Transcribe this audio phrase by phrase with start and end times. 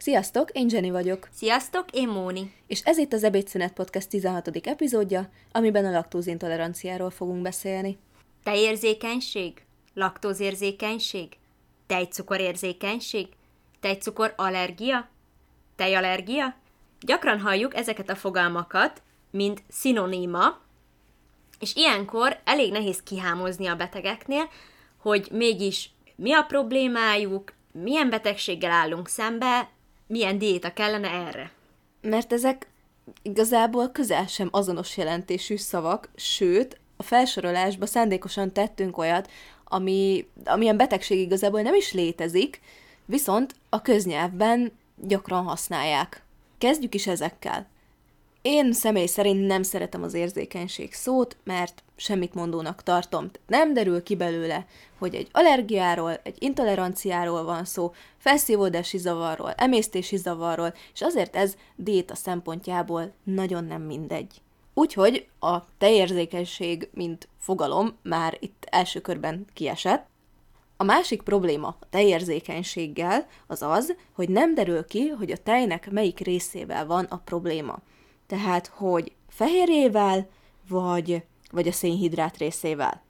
[0.00, 1.28] Sziasztok, én Jenny vagyok.
[1.32, 2.52] Sziasztok, én Móni.
[2.66, 4.48] És ez itt az Ebédszünet Podcast 16.
[4.66, 7.98] epizódja, amiben a laktózintoleranciáról fogunk beszélni.
[8.42, 9.62] Tejérzékenység?
[9.94, 11.28] Laktózérzékenység?
[11.86, 13.26] Tejcukorérzékenység?
[13.80, 15.08] Tejcukor allergia?
[15.76, 16.54] Tejallergia?
[17.00, 20.58] Gyakran halljuk ezeket a fogalmakat, mint szinoníma,
[21.58, 24.48] és ilyenkor elég nehéz kihámozni a betegeknél,
[24.96, 29.68] hogy mégis mi a problémájuk, milyen betegséggel állunk szembe,
[30.10, 31.50] milyen diéta kellene erre.
[32.00, 32.68] Mert ezek
[33.22, 39.30] igazából közel sem azonos jelentésű szavak, sőt, a felsorolásba szándékosan tettünk olyat,
[39.64, 42.60] ami, amilyen betegség igazából nem is létezik,
[43.04, 46.22] viszont a köznyelvben gyakran használják.
[46.58, 47.66] Kezdjük is ezekkel.
[48.42, 53.30] Én személy szerint nem szeretem az érzékenység szót, mert semmit mondónak tartom.
[53.46, 54.66] Nem derül ki belőle,
[54.98, 62.14] hogy egy allergiáról, egy intoleranciáról van szó, felszívódási zavarról, emésztési zavarról, és azért ez diéta
[62.14, 64.40] szempontjából nagyon nem mindegy.
[64.74, 70.08] Úgyhogy a tejérzékenység, mint fogalom, már itt első körben kiesett.
[70.76, 76.18] A másik probléma a tejérzékenységgel az az, hogy nem derül ki, hogy a tejnek melyik
[76.18, 77.78] részével van a probléma.
[78.30, 80.28] Tehát, hogy fehérjével,
[80.68, 83.02] vagy, vagy a szénhidrát részével.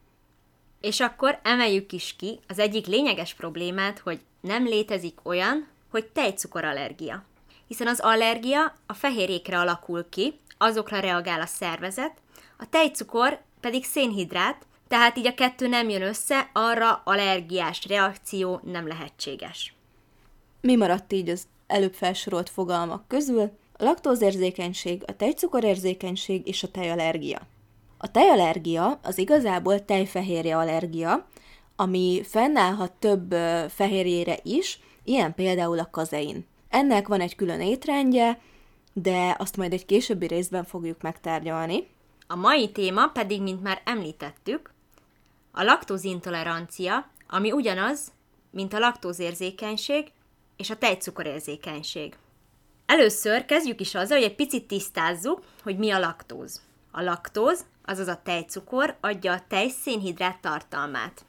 [0.80, 7.24] És akkor emeljük is ki az egyik lényeges problémát, hogy nem létezik olyan, hogy tejcukorallergia.
[7.66, 12.12] Hiszen az allergia a fehérjékre alakul ki, azokra reagál a szervezet,
[12.58, 18.86] a tejcukor pedig szénhidrát, tehát így a kettő nem jön össze, arra allergiás reakció nem
[18.86, 19.74] lehetséges.
[20.60, 23.58] Mi maradt így az előbb felsorolt fogalmak közül?
[23.80, 27.40] A laktózérzékenység, a tejcukorérzékenység és a tejallergia.
[27.98, 31.26] A tejallergia az igazából tejfehérje allergia,
[31.76, 33.34] ami fennállhat több
[33.68, 36.46] fehérjére is, ilyen például a kazein.
[36.68, 38.40] Ennek van egy külön étrendje,
[38.92, 41.86] de azt majd egy későbbi részben fogjuk megtárgyalni.
[42.26, 44.72] A mai téma pedig, mint már említettük,
[45.52, 48.12] a laktózintolerancia, ami ugyanaz,
[48.50, 50.12] mint a laktózérzékenység
[50.56, 52.16] és a tejcukorérzékenység.
[52.90, 56.60] Először kezdjük is azzal, hogy egy picit tisztázzuk, hogy mi a laktóz.
[56.90, 61.24] A laktóz, azaz a tejcukor, adja a tej szénhidrát tartalmát.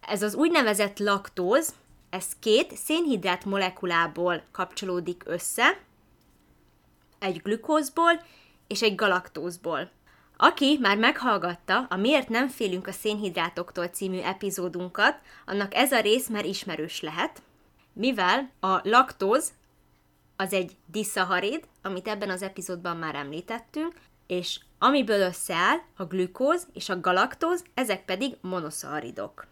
[0.00, 1.74] Ez az úgynevezett laktóz,
[2.10, 5.78] ez két szénhidrát molekulából kapcsolódik össze,
[7.18, 8.22] egy glükózból
[8.66, 9.90] és egy galaktózból.
[10.36, 16.28] Aki már meghallgatta a Miért nem félünk a szénhidrátoktól című epizódunkat, annak ez a rész
[16.28, 17.42] már ismerős lehet,
[17.92, 19.52] mivel a laktóz
[20.40, 23.92] az egy diszaharid, amit ebben az epizódban már említettünk,
[24.26, 29.46] és amiből összeáll a glükóz és a galaktóz, ezek pedig monoszaharidok.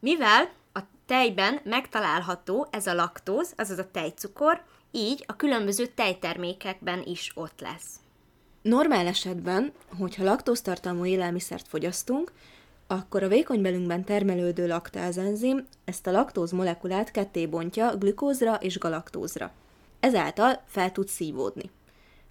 [0.00, 7.32] Mivel a tejben megtalálható ez a laktóz, azaz a tejcukor, így a különböző tejtermékekben is
[7.34, 7.96] ott lesz.
[8.62, 12.32] Normál esetben, hogyha laktóztartalmú élelmiszert fogyasztunk,
[12.94, 19.50] akkor a vékonybelünkben termelődő laktázenzim ezt a laktóz molekulát ketté bontja glükózra és galaktózra.
[20.00, 21.70] Ezáltal fel tud szívódni.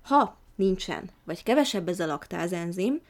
[0.02, 3.02] Ha nincsen, vagy kevesebb ez a laktázenzim,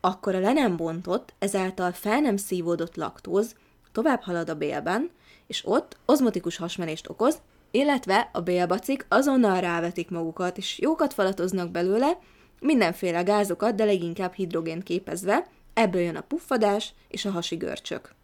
[0.00, 3.54] akkor a le nem bontott, ezáltal fel nem szívódott laktóz
[3.92, 5.10] tovább halad a bélben,
[5.46, 12.18] és ott ozmotikus hasmenést okoz, illetve a bélbacik azonnal rávetik magukat, és jókat falatoznak belőle,
[12.60, 18.14] mindenféle gázokat, de leginkább hidrogént képezve, ebből jön a puffadás és a hasi görcsök.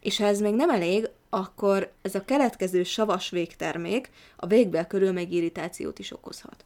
[0.00, 5.12] És ha ez még nem elég, akkor ez a keletkező savas végtermék a végbel körül
[5.12, 6.64] meg irritációt is okozhat.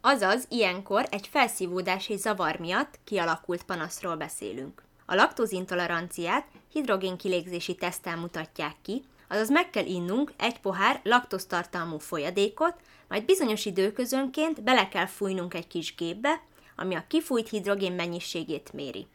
[0.00, 4.82] Azaz, ilyenkor egy felszívódási zavar miatt kialakult panaszról beszélünk.
[5.06, 12.74] A laktózintoleranciát hidrogénkilégzési tesztel mutatják ki, azaz meg kell innunk egy pohár laktóztartalmú folyadékot,
[13.08, 16.42] majd bizonyos időközönként bele kell fújnunk egy kis gépbe,
[16.76, 19.06] ami a kifújt hidrogén mennyiségét méri.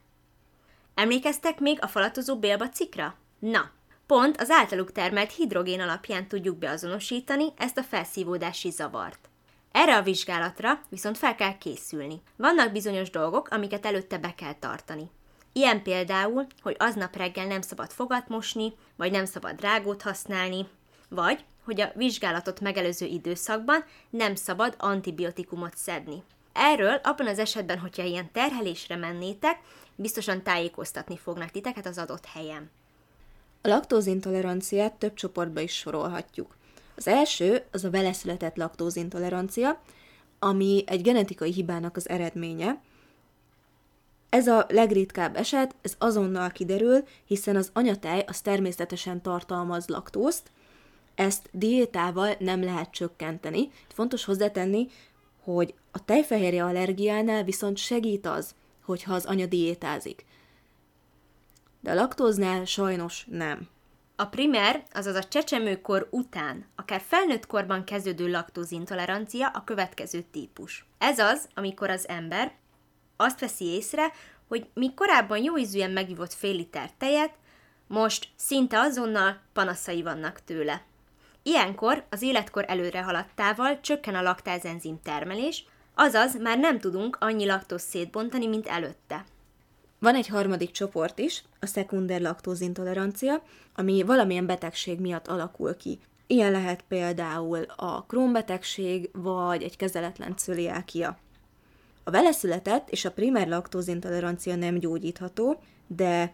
[0.95, 3.15] Emlékeztek még a falatozó bélbacikra?
[3.39, 3.71] Na,
[4.05, 9.29] pont az általuk termelt hidrogén alapján tudjuk beazonosítani ezt a felszívódási zavart.
[9.71, 12.21] Erre a vizsgálatra viszont fel kell készülni.
[12.35, 15.09] Vannak bizonyos dolgok, amiket előtte be kell tartani.
[15.53, 20.67] Ilyen például, hogy aznap reggel nem szabad fogat mosni, vagy nem szabad rágót használni,
[21.09, 26.23] vagy hogy a vizsgálatot megelőző időszakban nem szabad antibiotikumot szedni.
[26.53, 29.59] Erről abban az esetben, hogyha ilyen terhelésre mennétek,
[29.95, 32.71] biztosan tájékoztatni fognak titeket az adott helyen.
[33.61, 36.55] A laktózintoleranciát több csoportba is sorolhatjuk.
[36.95, 39.81] Az első az a veleszületett laktózintolerancia,
[40.39, 42.81] ami egy genetikai hibának az eredménye.
[44.29, 50.51] Ez a legritkább eset, ez azonnal kiderül, hiszen az anyatej az természetesen tartalmaz laktózt,
[51.15, 53.71] Ezt diétával nem lehet csökkenteni.
[53.87, 54.87] Fontos hozzátenni,
[55.43, 58.55] hogy a tejfehérje allergiánál viszont segít az,
[58.85, 60.25] hogyha az anya diétázik.
[61.79, 63.67] De a laktóznál sajnos nem.
[64.15, 70.85] A primer, azaz a csecsemőkor után, akár felnőtt korban kezdődő laktózintolerancia a következő típus.
[70.97, 72.53] Ez az, amikor az ember
[73.15, 74.11] azt veszi észre,
[74.47, 77.33] hogy míg korábban jó ízűen megivott fél liter tejet,
[77.87, 80.81] most szinte azonnal panaszai vannak tőle.
[81.43, 87.81] Ilyenkor az életkor előre haladtával csökken a laktázenzim termelés, azaz már nem tudunk annyi laktóz
[87.81, 89.25] szétbontani, mint előtte.
[89.99, 93.43] Van egy harmadik csoport is, a szekunder laktózintolerancia,
[93.75, 95.99] ami valamilyen betegség miatt alakul ki.
[96.27, 101.17] Ilyen lehet például a Crohn-betegség, vagy egy kezeletlen cöliákia.
[102.03, 106.33] A veleszületett és a primer laktózintolerancia nem gyógyítható, de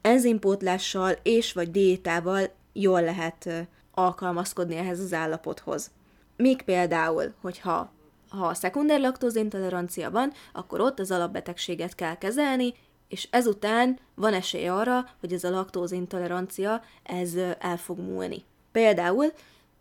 [0.00, 3.48] enzimpótlással és vagy diétával jól lehet
[3.94, 5.90] alkalmazkodni ehhez az állapothoz.
[6.36, 7.90] Még például, hogyha
[8.28, 12.74] ha a szekunder laktózintolerancia van, akkor ott az alapbetegséget kell kezelni,
[13.08, 18.44] és ezután van esély arra, hogy ez a laktózintolerancia ez el fog múlni.
[18.72, 19.32] Például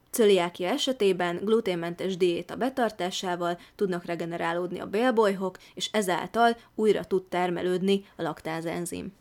[0.10, 8.22] Cöliákia esetében gluténmentes diéta betartásával tudnak regenerálódni a bélbolyhok, és ezáltal újra tud termelődni a
[8.22, 9.14] laktázenzim.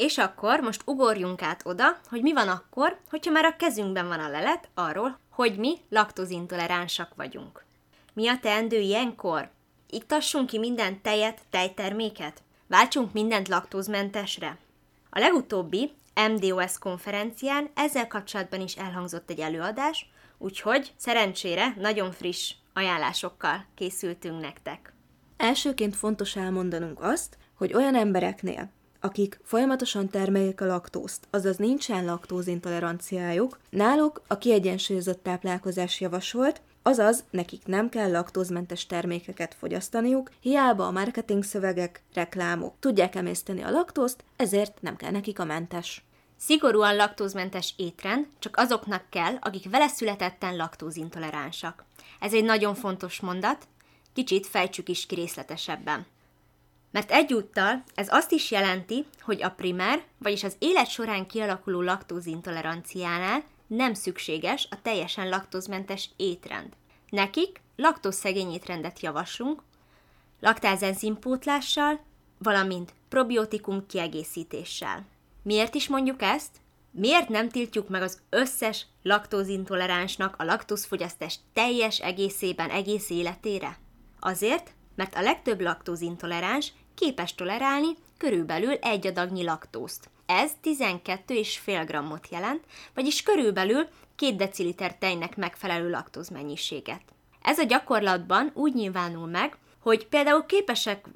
[0.00, 4.20] És akkor most ugorjunk át oda, hogy mi van akkor, hogyha már a kezünkben van
[4.20, 7.64] a lelet arról, hogy mi laktozintoleránsak vagyunk.
[8.12, 9.50] Mi a teendő ilyenkor?
[9.90, 12.42] Iktassunk ki minden tejet, tejterméket?
[12.66, 14.58] Váltsunk mindent laktózmentesre?
[15.10, 15.92] A legutóbbi
[16.28, 24.92] MDOS konferencián ezzel kapcsolatban is elhangzott egy előadás, úgyhogy szerencsére nagyon friss ajánlásokkal készültünk nektek.
[25.36, 28.70] Elsőként fontos elmondanunk azt, hogy olyan embereknél,
[29.00, 37.66] akik folyamatosan termelik a laktózt, azaz nincsen laktózintoleranciájuk, náluk a kiegyensúlyozott táplálkozás javasolt, azaz nekik
[37.66, 44.82] nem kell laktózmentes termékeket fogyasztaniuk, hiába a marketing szövegek, reklámok tudják emészteni a laktózt, ezért
[44.82, 46.04] nem kell nekik a mentes.
[46.38, 51.84] Szigorúan laktózmentes étrend csak azoknak kell, akik vele születetten laktózintoleránsak.
[52.20, 53.68] Ez egy nagyon fontos mondat,
[54.12, 56.06] kicsit fejtsük is ki részletesebben.
[56.90, 63.42] Mert egyúttal ez azt is jelenti, hogy a primer, vagyis az élet során kialakuló laktózintoleranciánál
[63.66, 66.72] nem szükséges a teljesen laktózmentes étrend.
[67.08, 69.62] Nekik laktózszegény étrendet javaslunk,
[70.40, 72.00] laktázenzimpótlással,
[72.38, 75.06] valamint probiotikum kiegészítéssel.
[75.42, 76.50] Miért is mondjuk ezt?
[76.90, 83.78] Miért nem tiltjuk meg az összes laktózintoleránsnak a laktózfogyasztás teljes egészében egész életére?
[84.20, 90.10] Azért, mert a legtöbb laktózintoleráns képes tolerálni körülbelül egy adagnyi laktózt.
[90.26, 92.64] Ez 12,5 grammot jelent,
[92.94, 97.02] vagyis körülbelül 2 deciliter tejnek megfelelő laktózmennyiséget.
[97.42, 101.06] Ez a gyakorlatban úgy nyilvánul meg, hogy például képesek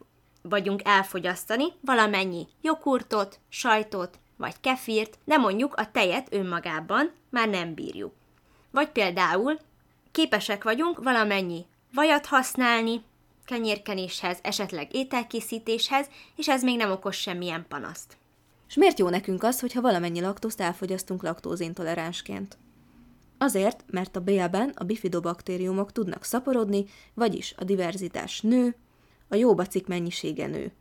[0.43, 8.13] vagyunk elfogyasztani valamennyi joghurtot, sajtot vagy kefírt, de mondjuk a tejet önmagában már nem bírjuk.
[8.71, 9.59] Vagy például
[10.11, 13.03] képesek vagyunk valamennyi vajat használni,
[13.45, 16.07] kenyérkenéshez, esetleg ételkészítéshez,
[16.37, 18.17] és ez még nem okoz semmilyen panaszt.
[18.69, 22.59] És miért jó nekünk az, hogyha valamennyi laktózt elfogyasztunk laktózintoleránsként?
[23.39, 26.85] Azért, mert a bélben a bifidobaktériumok tudnak szaporodni,
[27.15, 28.77] vagyis a diverzitás nő,
[29.29, 30.73] a jó bacik mennyisége nő.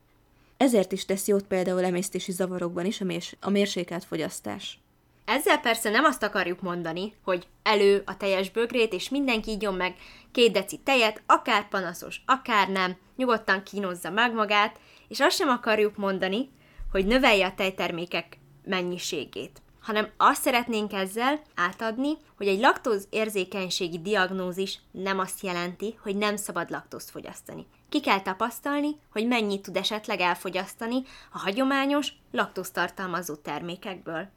[0.57, 4.82] Ezért is tesz jót például emésztési zavarokban is a, mérs- a mérsékelt fogyasztás.
[5.25, 9.95] Ezzel persze nem azt akarjuk mondani, hogy elő a teljes bögrét, és mindenki ígyon meg
[10.31, 15.95] két deci tejet, akár panaszos, akár nem, nyugodtan kínozza meg magát, és azt sem akarjuk
[15.95, 16.49] mondani,
[16.91, 24.79] hogy növelje a tejtermékek mennyiségét hanem azt szeretnénk ezzel átadni, hogy egy laktóz érzékenységi diagnózis
[24.91, 27.67] nem azt jelenti, hogy nem szabad laktózt fogyasztani.
[27.89, 31.01] Ki kell tapasztalni, hogy mennyit tud esetleg elfogyasztani
[31.31, 34.29] a hagyományos, laktóztartalmazó termékekből.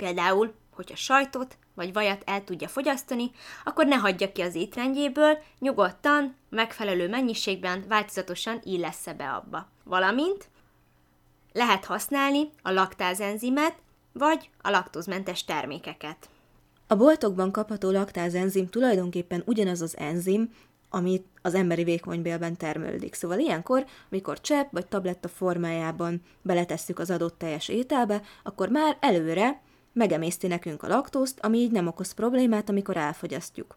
[0.00, 3.30] Például, hogyha sajtot vagy vajat el tudja fogyasztani,
[3.64, 9.68] akkor ne hagyja ki az étrendjéből, nyugodtan, megfelelő mennyiségben, változatosan illessze be abba.
[9.84, 10.48] Valamint
[11.52, 13.74] lehet használni a laktázenzimet,
[14.12, 16.28] vagy a laktózmentes termékeket.
[16.86, 20.54] A boltokban kapható laktázenzim tulajdonképpen ugyanaz az enzim,
[20.88, 23.14] amit az emberi vékonybélben termelődik.
[23.14, 29.60] Szóval ilyenkor, amikor csepp vagy tabletta formájában beletesszük az adott teljes ételbe, akkor már előre
[29.92, 33.76] megemészti nekünk a laktózt, ami így nem okoz problémát, amikor elfogyasztjuk.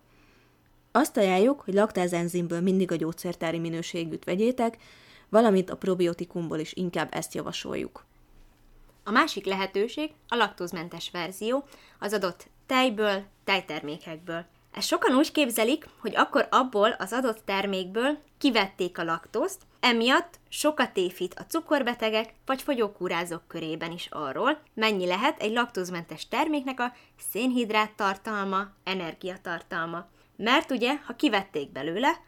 [0.92, 4.78] Azt ajánljuk, hogy laktázenzimből mindig a gyógyszertári minőségűt vegyétek,
[5.30, 8.06] valamint a probiotikumból is inkább ezt javasoljuk.
[9.04, 11.66] A másik lehetőség a laktózmentes verzió
[12.00, 14.46] az adott tejből, tejtermékekből.
[14.74, 20.94] Ezt sokan úgy képzelik, hogy akkor abból az adott termékből kivették a laktózt, emiatt sokat
[20.94, 26.94] tévít a cukorbetegek vagy fogyókúrázók körében is arról, mennyi lehet egy laktózmentes terméknek a
[27.32, 30.06] szénhidrát tartalma, energiatartalma.
[30.36, 32.22] Mert ugye, ha kivették belőle,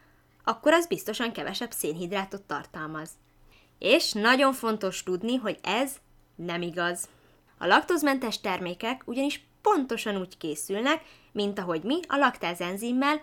[0.44, 3.10] akkor az biztosan kevesebb szénhidrátot tartalmaz.
[3.80, 5.96] És nagyon fontos tudni, hogy ez
[6.36, 7.08] nem igaz.
[7.58, 11.02] A laktózmentes termékek ugyanis pontosan úgy készülnek,
[11.36, 13.22] mint ahogy mi a laktáz enzimmel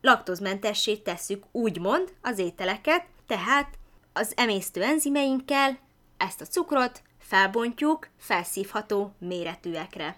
[0.00, 3.78] laktózmentessé tesszük úgymond az ételeket, tehát
[4.12, 5.78] az emésztő enzimeinkkel
[6.16, 10.16] ezt a cukrot felbontjuk felszívható méretűekre.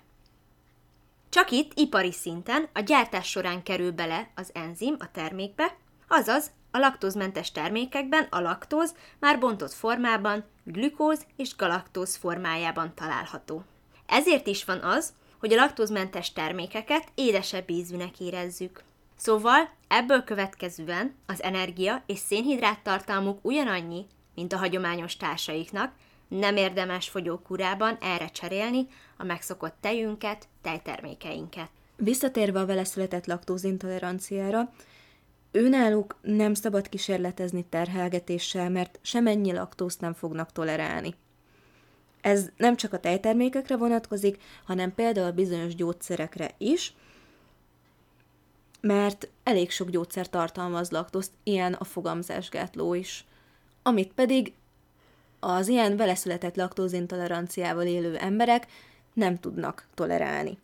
[1.28, 5.76] Csak itt ipari szinten a gyártás során kerül bele az enzim a termékbe,
[6.08, 13.64] azaz a laktózmentes termékekben a laktóz már bontott formában, glükóz és galaktóz formájában található.
[14.06, 18.82] Ezért is van az, hogy a laktózmentes termékeket édesebb ízűnek érezzük.
[19.16, 25.92] Szóval ebből következően az energia és szénhidrát tartalmuk ugyanannyi, mint a hagyományos társaiknak,
[26.28, 31.70] nem érdemes fogyókúrában erre cserélni a megszokott tejünket, tejtermékeinket.
[31.96, 34.72] Visszatérve a vele született laktózintoleranciára,
[35.52, 41.14] őnáluk nem szabad kísérletezni terhelgetéssel, mert semennyi laktózt nem fognak tolerálni.
[42.20, 46.94] Ez nem csak a tejtermékekre vonatkozik, hanem például bizonyos gyógyszerekre is,
[48.80, 53.24] mert elég sok gyógyszer tartalmaz laktózt, ilyen a fogamzásgátló is,
[53.82, 54.52] amit pedig
[55.40, 58.66] az ilyen veleszületett laktózintoleranciával élő emberek
[59.12, 60.58] nem tudnak tolerálni.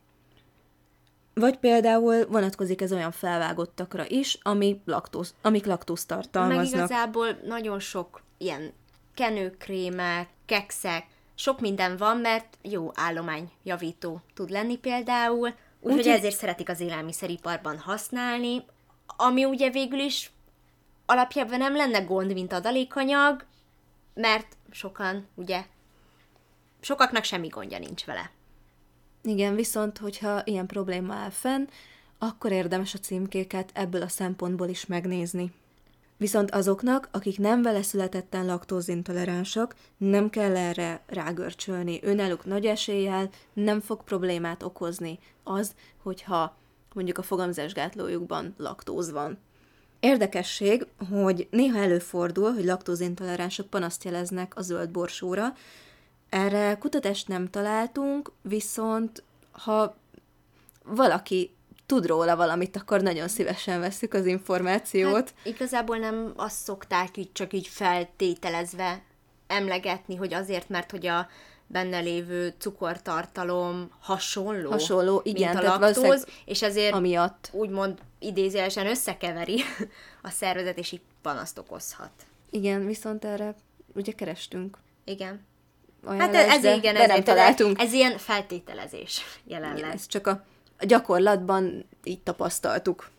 [1.35, 6.71] Vagy például vonatkozik ez olyan felvágottakra is, ami laktóz, amik laktózt tartalmaznak.
[6.71, 8.73] Meg igazából nagyon sok ilyen
[9.15, 16.69] kenőkrémek, kekszek, sok minden van, mert jó állományjavító tud lenni például, úgyhogy Úgy, ezért szeretik
[16.69, 18.65] az élelmiszeriparban használni,
[19.07, 20.31] ami ugye végül is
[21.07, 23.45] alapjában nem lenne gond, mint adalékanyag,
[24.15, 25.65] mert sokan, ugye,
[26.81, 28.31] sokaknak semmi gondja nincs vele.
[29.23, 31.67] Igen, viszont, hogyha ilyen probléma áll fenn,
[32.19, 35.53] akkor érdemes a címkéket ebből a szempontból is megnézni.
[36.17, 41.99] Viszont azoknak, akik nem vele születetten laktózintoleránsak, nem kell erre rágörcsölni.
[42.03, 46.57] Önálluk nagy eséllyel nem fog problémát okozni az, hogyha
[46.95, 49.39] mondjuk a fogamzásgátlójukban laktóz van.
[50.01, 55.53] Érdekesség, hogy néha előfordul, hogy laktózintoleránsok panaszt jeleznek a zöld borsóra.
[56.29, 59.97] Erre kutatást nem találtunk, viszont ha
[60.85, 61.54] valaki
[61.87, 65.15] tud róla valamit, akkor nagyon szívesen veszük az információt.
[65.15, 69.03] Hát, igazából nem azt szokták így csak így feltételezve
[69.47, 71.29] emlegetni, hogy azért, mert hogy a
[71.67, 77.49] benne lévő cukortartalom hasonló, hasonló igen, mint a laktóz, és ezért amiatt.
[77.53, 79.63] úgymond idézőjelesen összekeveri
[80.23, 82.11] a szervezet, és így panaszt okozhat.
[82.51, 83.55] Igen, viszont erre
[83.95, 84.79] ugye kerestünk.
[85.05, 85.45] Igen.
[86.07, 87.81] hát ez, de, igen, de nem találtunk.
[87.81, 89.79] Ez, ez ilyen feltételezés jelenleg.
[89.79, 90.45] Igen, ez csak a
[90.85, 93.11] a gyakorlatban így tapasztaltuk.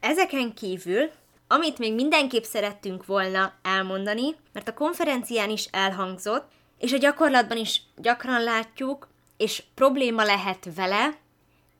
[0.00, 1.10] Ezeken kívül,
[1.48, 7.82] amit még mindenképp szerettünk volna elmondani, mert a konferencián is elhangzott, és a gyakorlatban is
[7.96, 11.16] gyakran látjuk, és probléma lehet vele,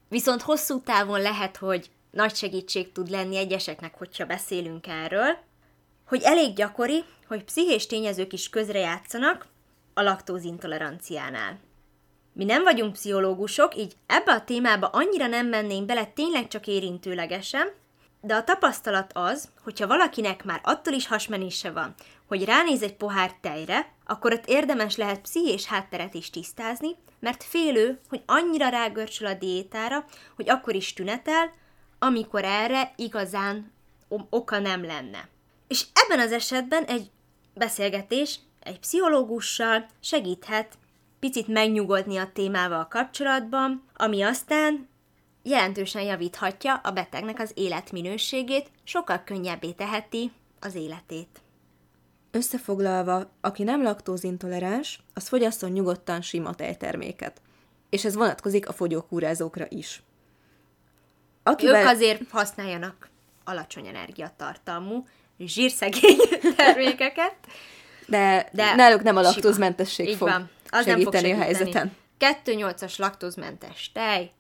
[0.09, 5.37] viszont hosszú távon lehet, hogy nagy segítség tud lenni egyeseknek, hogyha beszélünk erről,
[6.07, 9.47] hogy elég gyakori, hogy pszichés tényezők is közrejátszanak
[9.95, 11.59] a laktózintoleranciánál.
[12.37, 17.73] Mi nem vagyunk pszichológusok, így ebbe a témába annyira nem mennénk bele tényleg csak érintőlegesen,
[18.21, 21.95] de a tapasztalat az, hogyha valakinek már attól is hasmenése van,
[22.27, 27.99] hogy ránéz egy pohár tejre, akkor ott érdemes lehet pszichés hátteret is tisztázni, mert félő,
[28.09, 31.53] hogy annyira rágörcsül a diétára, hogy akkor is tünetel,
[31.99, 33.73] amikor erre igazán
[34.31, 35.29] oka nem lenne.
[35.69, 37.11] És ebben az esetben egy
[37.55, 40.79] beszélgetés egy pszichológussal segíthet
[41.27, 44.89] picit megnyugodni a témával kapcsolatban, ami aztán
[45.43, 51.41] jelentősen javíthatja a betegnek az életminőségét, sokkal könnyebbé teheti az életét.
[52.31, 57.41] Összefoglalva, aki nem laktózintoleráns, az fogyasszon nyugodtan sima tejterméket.
[57.91, 60.03] És ez vonatkozik a fogyókúrázókra is.
[61.43, 61.81] Akivel...
[61.81, 63.11] Ők azért használjanak
[63.45, 65.07] alacsony energiatartalmú,
[65.39, 66.19] zsírszegény
[66.57, 67.37] termékeket.
[68.07, 70.51] De, de náluk nem a laktózmentesség fog van.
[70.71, 71.97] Az segíteni, nem fog segíteni a helyzeten.
[72.19, 74.31] 2-8-as laktózmentes tej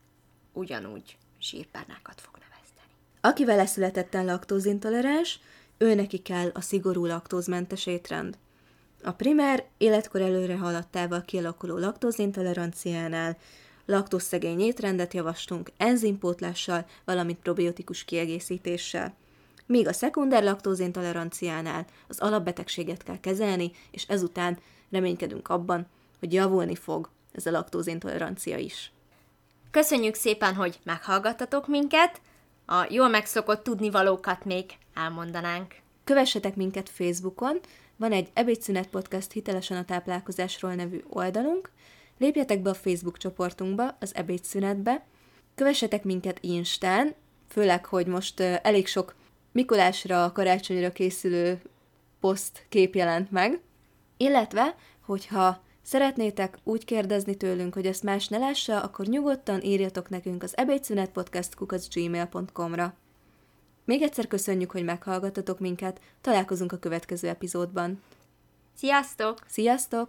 [0.52, 2.88] ugyanúgy sírpárnákat fog növeszteni.
[3.21, 5.40] Aki vele születetten laktózintoleráns,
[5.78, 8.38] ő neki kell a szigorú laktózmentes étrend.
[9.02, 13.37] A primer életkor előre haladtával kialakuló laktózintoleranciánál
[13.87, 19.14] laktószegény étrendet javaslunk enzimpótlással, valamint probiotikus kiegészítéssel.
[19.66, 24.59] Míg a szekunder laktózintoleranciánál az alapbetegséget kell kezelni, és ezután
[24.90, 25.87] reménykedünk abban,
[26.26, 28.92] hogy javulni fog ez a laktózintolerancia is.
[29.71, 32.21] Köszönjük szépen, hogy meghallgattatok minket,
[32.66, 34.64] a jól megszokott tudnivalókat még
[34.95, 35.75] elmondanánk.
[36.04, 37.61] Kövessetek minket Facebookon,
[37.97, 41.71] van egy Ebédszünet Podcast hitelesen a táplálkozásról nevű oldalunk,
[42.18, 45.04] lépjetek be a Facebook csoportunkba, az Ebédszünetbe,
[45.54, 47.14] kövessetek minket Instán,
[47.49, 49.14] főleg, hogy most elég sok
[49.52, 51.61] Mikulásra, karácsonyra készülő
[52.21, 53.61] poszt kép jelent meg,
[54.16, 60.42] illetve, hogyha szeretnétek úgy kérdezni tőlünk, hogy ezt más ne lássa, akkor nyugodtan írjatok nekünk
[60.42, 62.94] az ebédszünetpodcast.gmail.com-ra.
[63.84, 68.02] Még egyszer köszönjük, hogy meghallgattatok minket, találkozunk a következő epizódban.
[68.74, 69.38] Sziasztok!
[69.46, 70.08] Sziasztok!